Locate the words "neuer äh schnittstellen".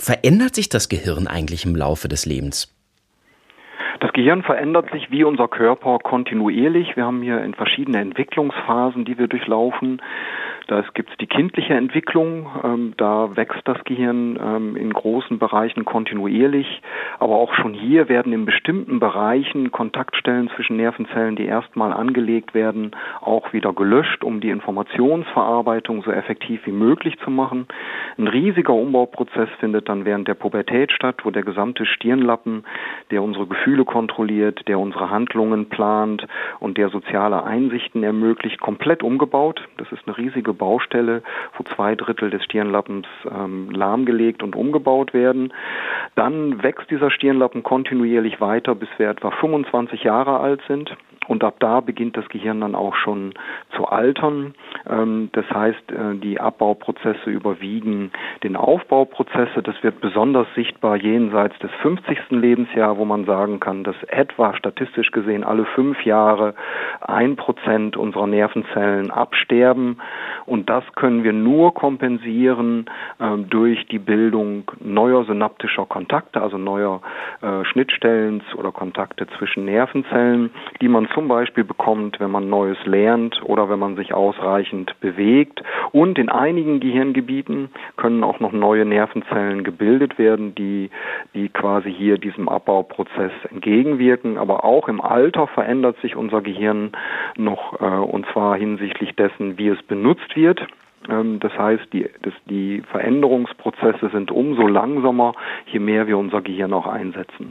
76.58-78.42